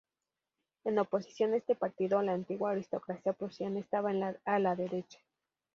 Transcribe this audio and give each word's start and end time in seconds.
En 0.83 0.97
oposición 0.97 1.53
a 1.53 1.57
este 1.57 1.75
partido, 1.75 2.23
la 2.23 2.33
antigua 2.33 2.71
aristocracia 2.71 3.33
prusiana 3.33 3.77
estaba 3.79 4.09
a 4.45 4.57
la 4.57 4.75
derecha. 4.75 5.19